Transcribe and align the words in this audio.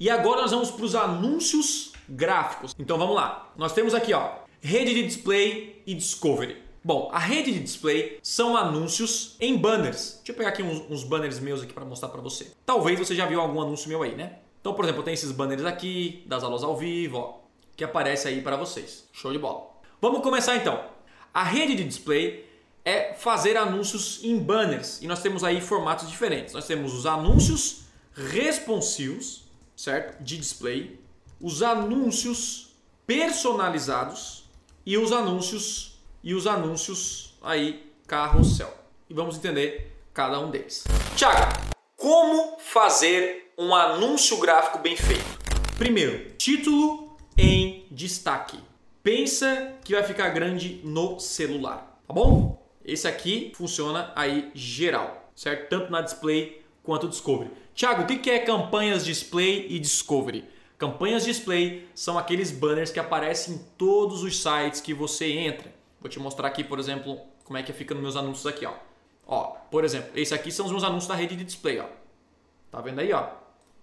E 0.00 0.08
agora 0.08 0.42
nós 0.42 0.50
vamos 0.50 0.70
para 0.70 0.84
os 0.84 0.94
anúncios 0.94 1.92
gráficos. 2.08 2.74
Então 2.78 2.96
vamos 2.96 3.16
lá. 3.16 3.52
Nós 3.56 3.72
temos 3.72 3.94
aqui, 3.94 4.12
ó, 4.12 4.30
rede 4.60 4.94
de 4.94 5.04
display 5.04 5.82
e 5.86 5.94
discovery. 5.94 6.62
Bom, 6.84 7.10
a 7.12 7.18
rede 7.18 7.52
de 7.52 7.58
display 7.58 8.18
são 8.22 8.56
anúncios 8.56 9.36
em 9.40 9.56
banners. 9.56 10.14
Deixa 10.18 10.32
eu 10.32 10.34
pegar 10.36 10.50
aqui 10.50 10.62
uns, 10.62 10.88
uns 10.88 11.04
banners 11.04 11.40
meus 11.40 11.62
aqui 11.62 11.72
para 11.72 11.84
mostrar 11.84 12.08
para 12.08 12.20
você. 12.20 12.52
Talvez 12.64 12.98
você 12.98 13.14
já 13.14 13.26
viu 13.26 13.40
algum 13.40 13.60
anúncio 13.60 13.88
meu 13.88 14.02
aí, 14.02 14.14
né? 14.14 14.38
Então, 14.60 14.74
por 14.74 14.84
exemplo, 14.84 15.02
tenho 15.02 15.14
esses 15.14 15.32
banners 15.32 15.64
aqui 15.64 16.22
das 16.26 16.44
aulas 16.44 16.62
ao 16.62 16.76
vivo, 16.76 17.18
ó, 17.18 17.38
que 17.76 17.84
aparece 17.84 18.28
aí 18.28 18.40
para 18.40 18.56
vocês. 18.56 19.08
Show 19.12 19.32
de 19.32 19.38
bola. 19.38 19.66
Vamos 20.00 20.22
começar 20.22 20.56
então. 20.56 20.82
A 21.34 21.42
rede 21.42 21.74
de 21.74 21.84
display 21.84 22.48
é 22.84 23.12
fazer 23.14 23.56
anúncios 23.56 24.22
em 24.22 24.38
banners 24.38 25.02
e 25.02 25.06
nós 25.06 25.20
temos 25.20 25.42
aí 25.42 25.60
formatos 25.60 26.08
diferentes. 26.08 26.54
Nós 26.54 26.66
temos 26.66 26.94
os 26.94 27.04
anúncios 27.04 27.82
responsivos, 28.14 29.47
certo? 29.78 30.20
De 30.20 30.36
display, 30.36 30.98
os 31.40 31.62
anúncios 31.62 32.74
personalizados 33.06 34.50
e 34.84 34.98
os 34.98 35.12
anúncios 35.12 36.02
e 36.22 36.34
os 36.34 36.48
anúncios 36.48 37.38
aí 37.40 37.88
carrossel. 38.06 38.74
E 39.08 39.14
vamos 39.14 39.36
entender 39.36 39.96
cada 40.12 40.40
um 40.40 40.50
deles. 40.50 40.82
Tiago, 41.14 41.52
como 41.96 42.58
fazer 42.58 43.52
um 43.56 43.72
anúncio 43.72 44.38
gráfico 44.38 44.78
bem 44.78 44.96
feito? 44.96 45.38
Primeiro, 45.78 46.32
título 46.36 47.16
em 47.36 47.86
destaque. 47.88 48.58
Pensa 49.00 49.74
que 49.84 49.94
vai 49.94 50.02
ficar 50.02 50.30
grande 50.30 50.80
no 50.82 51.20
celular, 51.20 52.02
tá 52.06 52.12
bom? 52.12 52.60
Esse 52.84 53.06
aqui 53.06 53.52
funciona 53.54 54.12
aí 54.16 54.50
geral, 54.54 55.30
certo? 55.36 55.68
Tanto 55.68 55.92
na 55.92 56.00
display 56.00 56.64
quanto 56.88 57.06
discovery. 57.06 57.50
Tiago, 57.74 58.04
o 58.04 58.06
que 58.06 58.30
é 58.30 58.38
campanhas 58.38 59.04
display 59.04 59.66
e 59.68 59.78
discovery? 59.78 60.48
Campanhas 60.78 61.22
display 61.22 61.86
são 61.94 62.16
aqueles 62.16 62.50
banners 62.50 62.90
que 62.90 62.98
aparecem 62.98 63.56
em 63.56 63.58
todos 63.76 64.22
os 64.22 64.40
sites 64.40 64.80
que 64.80 64.94
você 64.94 65.30
entra. 65.30 65.70
Vou 66.00 66.08
te 66.08 66.18
mostrar 66.18 66.48
aqui, 66.48 66.64
por 66.64 66.78
exemplo, 66.78 67.20
como 67.44 67.58
é 67.58 67.62
que 67.62 67.74
fica 67.74 67.92
nos 67.92 68.02
meus 68.02 68.16
anúncios 68.16 68.46
aqui, 68.46 68.64
ó. 68.64 68.72
Ó, 69.26 69.56
por 69.70 69.84
exemplo, 69.84 70.12
esse 70.14 70.32
aqui 70.32 70.50
são 70.50 70.64
os 70.64 70.72
meus 70.72 70.82
anúncios 70.82 71.08
da 71.08 71.14
rede 71.14 71.36
de 71.36 71.44
display, 71.44 71.78
ó. 71.78 71.84
Tá 72.70 72.80
vendo 72.80 73.00
aí, 73.00 73.12
ó? 73.12 73.32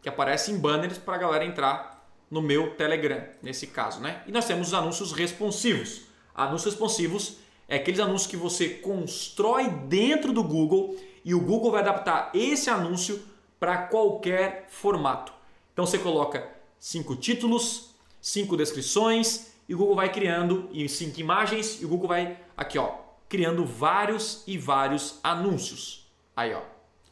Que 0.00 0.08
aparecem 0.08 0.56
banners 0.56 0.96
para 0.96 1.16
a 1.16 1.18
galera 1.18 1.44
entrar 1.44 2.08
no 2.30 2.40
meu 2.40 2.76
Telegram, 2.76 3.22
nesse 3.42 3.66
caso, 3.66 4.00
né? 4.00 4.22
E 4.26 4.32
nós 4.32 4.46
temos 4.46 4.68
os 4.68 4.74
anúncios 4.74 5.12
responsivos. 5.12 6.06
Anúncios 6.34 6.72
responsivos 6.72 7.36
é 7.68 7.76
aqueles 7.76 8.00
anúncios 8.00 8.30
que 8.30 8.36
você 8.36 8.68
constrói 8.68 9.68
dentro 9.68 10.32
do 10.32 10.42
Google 10.42 10.96
e 11.24 11.34
o 11.34 11.40
Google 11.40 11.72
vai 11.72 11.82
adaptar 11.82 12.30
esse 12.34 12.70
anúncio 12.70 13.20
para 13.58 13.78
qualquer 13.78 14.66
formato. 14.68 15.32
Então 15.72 15.84
você 15.84 15.98
coloca 15.98 16.48
cinco 16.78 17.16
títulos, 17.16 17.94
cinco 18.20 18.56
descrições 18.56 19.52
e 19.68 19.74
o 19.74 19.78
Google 19.78 19.96
vai 19.96 20.12
criando 20.12 20.68
em 20.72 20.86
cinco 20.86 21.20
imagens 21.20 21.80
e 21.80 21.84
o 21.84 21.88
Google 21.88 22.08
vai 22.08 22.38
aqui 22.56 22.78
ó 22.78 23.06
criando 23.28 23.64
vários 23.64 24.42
e 24.46 24.56
vários 24.56 25.18
anúncios. 25.22 26.06
Aí 26.34 26.54
ó, 26.54 26.62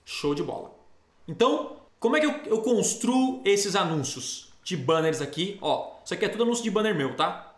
show 0.05 0.35
de 0.35 0.43
bola. 0.43 0.75
Então, 1.27 1.77
como 1.99 2.17
é 2.17 2.21
que 2.21 2.27
eu, 2.27 2.33
eu 2.47 2.63
construo 2.63 3.43
esses 3.45 3.75
anúncios 3.75 4.53
de 4.63 4.77
banners 4.77 5.21
aqui? 5.21 5.59
Ó, 5.61 5.97
isso 6.05 6.15
aqui 6.15 6.25
é 6.25 6.29
tudo 6.29 6.45
anúncio 6.45 6.63
de 6.63 6.71
banner 6.71 6.95
meu, 6.95 7.17
tá? 7.17 7.54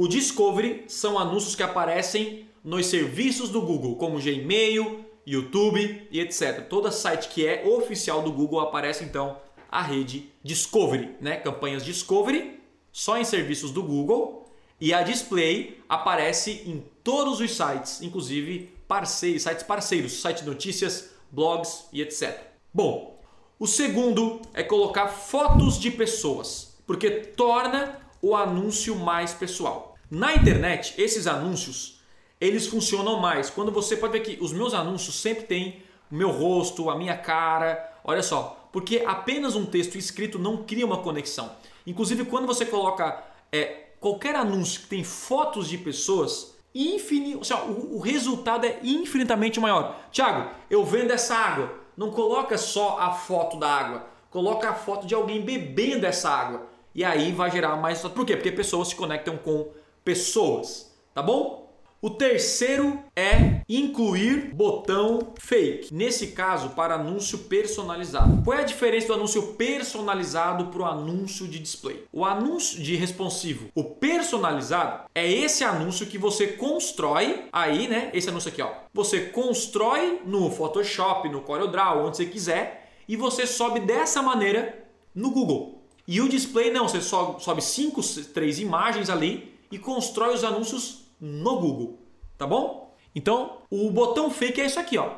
O 0.00 0.06
Discovery 0.06 0.84
são 0.86 1.18
anúncios 1.18 1.56
que 1.56 1.62
aparecem 1.64 2.46
nos 2.62 2.86
serviços 2.86 3.48
do 3.48 3.60
Google, 3.60 3.96
como 3.96 4.20
Gmail, 4.20 5.04
YouTube 5.26 6.06
e 6.08 6.20
etc. 6.20 6.68
Todo 6.68 6.92
site 6.92 7.28
que 7.30 7.44
é 7.44 7.66
oficial 7.66 8.22
do 8.22 8.30
Google 8.32 8.60
aparece 8.60 9.02
então 9.02 9.38
a 9.68 9.82
rede 9.82 10.32
Discovery, 10.40 11.16
né? 11.20 11.38
Campanhas 11.38 11.84
Discovery 11.84 12.60
só 12.92 13.18
em 13.18 13.24
serviços 13.24 13.72
do 13.72 13.82
Google 13.82 14.48
e 14.80 14.94
a 14.94 15.02
Display 15.02 15.82
aparece 15.88 16.62
em 16.64 16.84
todos 17.02 17.40
os 17.40 17.50
sites, 17.56 18.00
inclusive 18.00 18.72
parceiros, 18.86 19.42
sites 19.42 19.64
parceiros, 19.64 20.20
site 20.20 20.44
notícias, 20.44 21.10
blogs 21.28 21.86
e 21.92 22.02
etc. 22.02 22.38
Bom, 22.72 23.20
o 23.58 23.66
segundo 23.66 24.42
é 24.54 24.62
colocar 24.62 25.08
fotos 25.08 25.76
de 25.76 25.90
pessoas, 25.90 26.78
porque 26.86 27.10
torna 27.10 28.06
o 28.20 28.34
anúncio 28.34 28.96
mais 28.96 29.32
pessoal. 29.32 29.94
Na 30.10 30.34
internet, 30.34 30.94
esses 30.96 31.26
anúncios 31.26 31.98
eles 32.40 32.66
funcionam 32.66 33.20
mais. 33.20 33.50
Quando 33.50 33.72
você 33.72 33.96
pode 33.96 34.12
ver 34.12 34.20
que 34.20 34.42
os 34.42 34.52
meus 34.52 34.72
anúncios 34.74 35.16
sempre 35.16 35.44
têm 35.44 35.82
o 36.10 36.14
meu 36.14 36.30
rosto, 36.30 36.88
a 36.88 36.96
minha 36.96 37.16
cara. 37.16 37.92
Olha 38.04 38.22
só, 38.22 38.68
porque 38.72 39.02
apenas 39.06 39.56
um 39.56 39.66
texto 39.66 39.96
escrito 39.96 40.38
não 40.38 40.64
cria 40.64 40.86
uma 40.86 40.98
conexão. 40.98 41.50
Inclusive, 41.86 42.24
quando 42.24 42.46
você 42.46 42.64
coloca 42.64 43.22
é, 43.52 43.88
qualquer 44.00 44.34
anúncio 44.34 44.82
que 44.82 44.88
tem 44.88 45.04
fotos 45.04 45.68
de 45.68 45.78
pessoas, 45.78 46.56
infini, 46.74 47.34
ou 47.34 47.44
seja, 47.44 47.62
o, 47.62 47.96
o 47.96 48.00
resultado 48.00 48.64
é 48.66 48.78
infinitamente 48.82 49.58
maior. 49.58 49.98
Tiago, 50.10 50.50
eu 50.70 50.84
vendo 50.84 51.12
essa 51.12 51.34
água. 51.34 51.74
Não 51.96 52.12
coloca 52.12 52.56
só 52.56 52.98
a 53.00 53.10
foto 53.10 53.58
da 53.58 53.68
água, 53.68 54.06
coloca 54.30 54.70
a 54.70 54.74
foto 54.74 55.04
de 55.04 55.16
alguém 55.16 55.40
bebendo 55.42 56.06
essa 56.06 56.30
água. 56.30 56.68
E 56.98 57.04
aí 57.04 57.30
vai 57.30 57.48
gerar 57.48 57.76
mais. 57.76 58.00
Por 58.00 58.26
quê? 58.26 58.34
Porque 58.34 58.50
pessoas 58.50 58.88
se 58.88 58.96
conectam 58.96 59.36
com 59.36 59.68
pessoas, 60.04 60.92
tá 61.14 61.22
bom? 61.22 61.72
O 62.02 62.10
terceiro 62.10 62.98
é 63.14 63.60
incluir 63.68 64.52
botão 64.52 65.32
fake. 65.38 65.94
Nesse 65.94 66.32
caso, 66.32 66.70
para 66.70 66.96
anúncio 66.96 67.38
personalizado. 67.38 68.42
Qual 68.42 68.58
é 68.58 68.62
a 68.62 68.64
diferença 68.64 69.06
do 69.06 69.14
anúncio 69.14 69.54
personalizado 69.54 70.72
para 70.72 70.82
o 70.82 70.84
anúncio 70.84 71.46
de 71.46 71.60
display? 71.60 72.04
O 72.12 72.24
anúncio 72.24 72.82
de 72.82 72.96
responsivo, 72.96 73.68
o 73.76 73.84
personalizado, 73.84 75.08
é 75.14 75.30
esse 75.30 75.62
anúncio 75.62 76.04
que 76.04 76.18
você 76.18 76.48
constrói 76.48 77.44
aí, 77.52 77.86
né? 77.86 78.10
Esse 78.12 78.28
anúncio 78.28 78.50
aqui, 78.50 78.60
ó. 78.60 78.72
Você 78.92 79.20
constrói 79.26 80.20
no 80.26 80.50
Photoshop, 80.50 81.28
no 81.28 81.42
CorelDRAW, 81.42 82.06
onde 82.06 82.16
você 82.16 82.26
quiser, 82.26 82.90
e 83.06 83.14
você 83.14 83.46
sobe 83.46 83.78
dessa 83.78 84.20
maneira 84.20 84.84
no 85.14 85.30
Google. 85.30 85.77
E 86.08 86.22
o 86.22 86.28
display 86.28 86.70
não, 86.70 86.88
você 86.88 87.02
sobe 87.02 87.60
cinco, 87.60 88.00
três 88.32 88.58
imagens 88.58 89.10
ali 89.10 89.54
e 89.70 89.78
constrói 89.78 90.32
os 90.32 90.42
anúncios 90.42 91.02
no 91.20 91.60
Google, 91.60 91.98
tá 92.38 92.46
bom? 92.46 92.96
Então, 93.14 93.58
o 93.70 93.90
botão 93.90 94.30
fake 94.30 94.58
é 94.58 94.64
isso 94.64 94.80
aqui, 94.80 94.96
ó. 94.96 95.16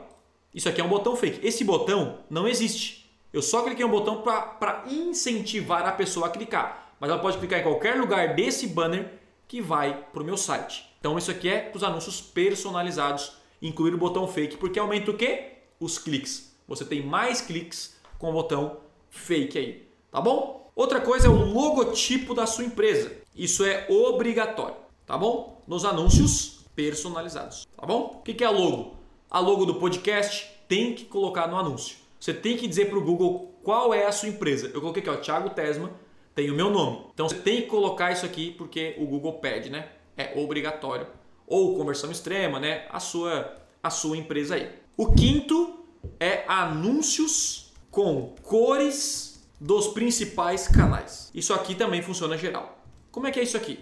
Isso 0.53 0.69
aqui 0.69 0.81
é 0.81 0.85
um 0.85 0.89
botão 0.89 1.15
fake. 1.15 1.47
Esse 1.47 1.63
botão 1.63 2.19
não 2.29 2.49
existe. 2.49 3.09
Eu 3.33 3.41
só 3.41 3.63
cliquei 3.63 3.85
um 3.85 3.91
botão 3.91 4.23
para 4.23 4.85
incentivar 4.89 5.87
a 5.87 5.93
pessoa 5.93 6.27
a 6.27 6.31
clicar. 6.31 6.97
Mas 6.99 7.09
ela 7.09 7.21
pode 7.21 7.39
clicar 7.39 7.61
em 7.61 7.63
qualquer 7.63 7.95
lugar 7.95 8.35
desse 8.35 8.67
banner 8.67 9.13
que 9.47 9.63
vai 9.63 9.97
para 10.13 10.23
o 10.23 10.27
meu 10.27 10.37
site. 10.37 10.91
Então 10.99 11.17
isso 11.17 11.31
aqui 11.31 11.49
é 11.49 11.61
para 11.61 11.77
os 11.77 11.85
anúncios 11.85 12.21
personalizados, 12.21 13.37
incluir 13.63 13.95
o 13.95 13.99
botão 13.99 14.27
fake, 14.27 14.57
porque 14.57 14.81
aumenta 14.81 15.13
o 15.13 15.17
quê? 15.17 15.53
Os 15.79 15.99
cliques. 15.99 16.53
Você 16.67 16.85
tem 16.85 17.01
mais 17.01 17.41
cliques 17.41 17.97
com 18.19 18.31
o 18.31 18.33
botão 18.33 18.79
fake 19.09 19.57
aí, 19.57 19.89
tá 20.11 20.21
bom? 20.21 20.60
Outra 20.75 21.01
coisa 21.01 21.27
é 21.27 21.31
o 21.31 21.45
logotipo 21.45 22.35
da 22.35 22.47
sua 22.47 22.65
empresa. 22.65 23.13
Isso 23.35 23.65
é 23.65 23.87
obrigatório 23.89 24.81
tá 25.11 25.19
bom? 25.19 25.61
Nos 25.67 25.85
anúncios 25.85 26.61
personalizados, 26.77 27.67
tá 27.77 27.85
bom? 27.85 28.21
O 28.21 28.23
que 28.23 28.45
é 28.45 28.47
a 28.47 28.51
logo? 28.51 28.95
A 29.29 29.41
logo 29.41 29.67
do 29.67 29.75
podcast 29.75 30.49
tem 30.69 30.95
que 30.95 31.05
colocar 31.05 31.49
no 31.49 31.59
anúncio. 31.59 31.97
Você 32.21 32.33
tem 32.33 32.57
que 32.57 32.69
dizer 32.69 32.89
para 32.89 32.97
o 32.97 33.03
Google 33.03 33.53
qual 33.65 33.93
é 33.93 34.07
a 34.07 34.13
sua 34.13 34.29
empresa. 34.29 34.71
Eu 34.73 34.81
coloquei 34.81 35.03
aqui, 35.03 35.11
ó, 35.11 35.17
Thiago 35.17 35.51
Tesma, 35.51 35.91
tem 36.33 36.49
o 36.49 36.55
meu 36.55 36.71
nome. 36.71 37.07
Então 37.13 37.29
você 37.29 37.35
tem 37.35 37.63
que 37.63 37.67
colocar 37.67 38.13
isso 38.13 38.25
aqui 38.25 38.53
porque 38.53 38.95
o 38.99 39.05
Google 39.05 39.33
pede, 39.41 39.69
né? 39.69 39.89
É 40.17 40.41
obrigatório. 40.41 41.09
Ou 41.45 41.77
conversão 41.77 42.13
extrema, 42.13 42.61
né? 42.61 42.87
A 42.89 43.01
sua, 43.01 43.57
a 43.83 43.91
sua 43.91 44.17
empresa 44.17 44.55
aí. 44.55 44.71
O 44.97 45.13
quinto 45.13 45.75
é 46.21 46.45
anúncios 46.47 47.73
com 47.91 48.33
cores 48.45 49.30
dos 49.61 49.89
principais 49.89 50.67
canais. 50.67 51.31
Isso 51.35 51.53
aqui 51.53 51.75
também 51.75 52.01
funciona 52.01 52.39
geral. 52.39 52.83
Como 53.13 53.27
é 53.27 53.31
que 53.31 53.39
é 53.39 53.43
isso 53.43 53.59
aqui? 53.59 53.79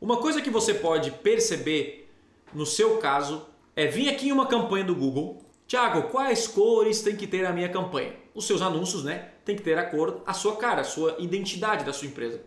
Uma 0.00 0.16
coisa 0.16 0.40
que 0.40 0.48
você 0.48 0.72
pode 0.72 1.10
perceber 1.10 2.10
no 2.54 2.64
seu 2.64 2.96
caso 2.96 3.46
é 3.76 3.86
vir 3.86 4.08
aqui 4.08 4.28
em 4.28 4.32
uma 4.32 4.46
campanha 4.46 4.84
do 4.84 4.94
Google. 4.94 5.42
Tiago, 5.66 6.08
quais 6.08 6.46
cores 6.46 7.02
tem 7.02 7.14
que 7.14 7.26
ter 7.26 7.44
a 7.44 7.52
minha 7.52 7.68
campanha? 7.68 8.14
Os 8.34 8.46
seus 8.46 8.62
anúncios, 8.62 9.04
né? 9.04 9.32
Tem 9.44 9.54
que 9.54 9.62
ter 9.62 9.76
a 9.76 9.84
cor, 9.84 10.22
a 10.24 10.32
sua 10.32 10.56
cara, 10.56 10.80
a 10.80 10.84
sua 10.84 11.16
identidade 11.18 11.84
da 11.84 11.92
sua 11.92 12.08
empresa. 12.08 12.40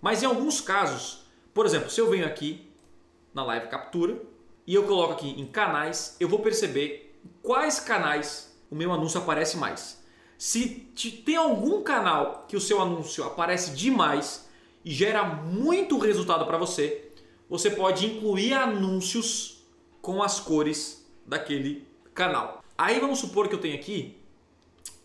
Mas 0.00 0.22
em 0.22 0.26
alguns 0.26 0.60
casos, 0.60 1.24
por 1.52 1.64
exemplo, 1.64 1.88
se 1.88 2.00
eu 2.00 2.10
venho 2.10 2.26
aqui 2.26 2.68
na 3.32 3.44
live 3.44 3.68
captura 3.68 4.20
e 4.66 4.74
eu 4.74 4.84
coloco 4.84 5.12
aqui 5.12 5.40
em 5.40 5.46
canais, 5.46 6.16
eu 6.18 6.28
vou 6.28 6.40
perceber 6.40 7.20
quais 7.42 7.78
canais 7.78 8.58
o 8.70 8.74
meu 8.74 8.92
anúncio 8.92 9.20
aparece 9.20 9.56
mais. 9.56 10.03
Se 10.36 10.68
tem 11.24 11.36
algum 11.36 11.82
canal 11.82 12.44
que 12.48 12.56
o 12.56 12.60
seu 12.60 12.80
anúncio 12.80 13.24
aparece 13.24 13.72
demais, 13.72 14.44
e 14.84 14.90
gera 14.90 15.24
muito 15.24 15.98
resultado 15.98 16.44
para 16.44 16.58
você, 16.58 17.10
você 17.48 17.70
pode 17.70 18.04
incluir 18.06 18.52
anúncios 18.52 19.64
com 20.02 20.22
as 20.22 20.38
cores 20.38 21.06
daquele 21.26 21.86
canal. 22.12 22.62
Aí 22.76 23.00
vamos 23.00 23.18
supor 23.18 23.48
que 23.48 23.54
eu 23.54 23.60
tenho 23.60 23.76
aqui, 23.76 24.18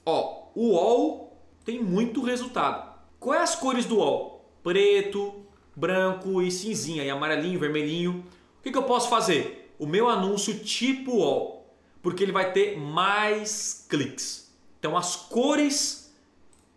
ó, 0.06 0.48
o 0.54 0.72
UOL 0.72 1.38
tem 1.64 1.82
muito 1.82 2.22
resultado. 2.22 2.90
Quais 3.20 3.42
as 3.52 3.56
cores 3.56 3.86
do 3.86 3.98
UOL? 3.98 4.46
Preto, 4.62 5.46
branco 5.76 6.42
e 6.42 6.52
cinzinha, 6.52 7.04
e 7.04 7.10
amarelinho, 7.10 7.60
vermelhinho. 7.60 8.26
O 8.60 8.64
que, 8.64 8.72
que 8.72 8.78
eu 8.78 8.84
posso 8.84 9.10
fazer? 9.10 9.74
O 9.80 9.86
meu 9.86 10.10
anúncio 10.10 10.60
tipo 10.60 11.18
UOL, 11.18 11.66
porque 12.02 12.24
ele 12.24 12.32
vai 12.34 12.52
ter 12.52 12.78
mais 12.78 13.86
cliques. 13.88 14.49
Então 14.80 14.98
as 14.98 15.16
cores 15.16 16.14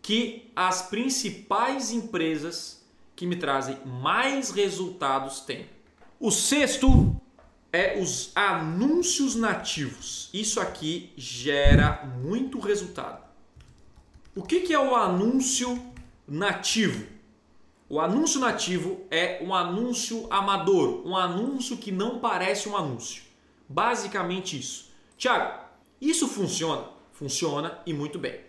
que 0.03 0.51
as 0.55 0.83
principais 0.83 1.93
empresas 1.93 2.85
que 3.15 3.25
me 3.25 3.37
trazem 3.37 3.79
mais 3.87 4.51
resultados 4.51 5.41
têm. 5.41 5.67
O 6.19 6.31
sexto 6.31 7.17
é 7.73 7.99
os 8.01 8.33
anúncios 8.35 9.35
nativos. 9.35 10.29
Isso 10.35 10.61
aqui 10.61 11.13
gera 11.17 12.05
muito 12.23 12.59
resultado. 12.59 13.23
O 14.35 14.43
que, 14.43 14.73
é 14.73 14.79
o 14.79 14.95
anúncio 14.95 15.81
nativo? 16.27 17.07
O 17.89 18.01
anúncio 18.01 18.41
nativo 18.41 19.03
é 19.11 19.43
um 19.43 19.55
anúncio 19.55 20.27
amador, 20.31 21.07
um 21.07 21.17
anúncio 21.17 21.77
que 21.77 21.93
não 21.93 22.19
parece 22.19 22.69
um 22.69 22.77
anúncio. 22.77 23.23
Basicamente 23.69 24.59
isso. 24.59 24.91
Tiago, 25.19 25.63
isso 26.01 26.27
funciona? 26.27 26.92
Funciona 27.23 27.79
e 27.87 27.95
muito 27.95 28.19
bem. 28.19 28.41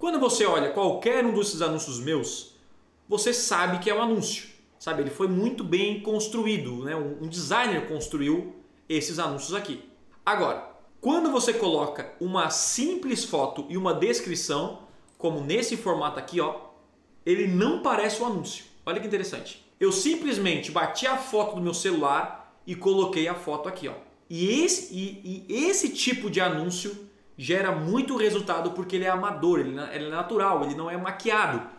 Quando 0.00 0.18
você 0.18 0.44
olha 0.44 0.72
qualquer 0.72 1.24
um 1.24 1.32
desses 1.32 1.62
anúncios 1.62 2.00
meus, 2.00 2.56
você 3.08 3.32
sabe 3.32 3.78
que 3.78 3.88
é 3.88 3.94
um 3.94 4.02
anúncio. 4.02 4.48
Sabe, 4.80 5.02
ele 5.02 5.10
foi 5.10 5.28
muito 5.28 5.62
bem 5.62 6.00
construído, 6.00 6.82
né? 6.82 6.96
um 6.96 7.28
designer 7.28 7.86
construiu 7.86 8.56
esses 8.88 9.20
anúncios 9.20 9.54
aqui. 9.54 9.88
Agora, 10.24 10.68
quando 11.00 11.30
você 11.30 11.52
coloca 11.52 12.14
uma 12.20 12.50
simples 12.50 13.24
foto 13.24 13.64
e 13.68 13.76
uma 13.76 13.94
descrição, 13.94 14.80
como 15.16 15.40
nesse 15.40 15.76
formato 15.76 16.18
aqui, 16.18 16.40
ó, 16.40 16.56
ele 17.24 17.46
não 17.46 17.80
parece 17.80 18.20
um 18.20 18.26
anúncio. 18.26 18.64
Olha 18.84 18.98
que 19.00 19.06
interessante. 19.06 19.64
Eu 19.78 19.92
simplesmente 19.92 20.72
bati 20.72 21.06
a 21.06 21.16
foto 21.16 21.54
do 21.54 21.62
meu 21.62 21.74
celular 21.74 22.60
e 22.66 22.74
coloquei 22.74 23.28
a 23.28 23.36
foto 23.36 23.68
aqui, 23.68 23.86
ó. 23.86 23.94
E 24.28 24.64
esse, 24.64 24.92
e, 24.92 25.44
e 25.48 25.64
esse 25.66 25.90
tipo 25.90 26.28
de 26.28 26.40
anúncio 26.40 27.06
gera 27.36 27.70
muito 27.72 28.16
resultado 28.16 28.70
porque 28.70 28.96
ele 28.96 29.04
é 29.04 29.10
amador, 29.10 29.60
ele, 29.60 29.78
ele 29.92 30.06
é 30.06 30.10
natural, 30.10 30.64
ele 30.64 30.74
não 30.74 30.90
é 30.90 30.96
maquiado. 30.96 31.75